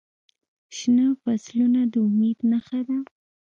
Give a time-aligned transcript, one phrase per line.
[0.77, 2.97] شنه فصلونه د امید نښه ده.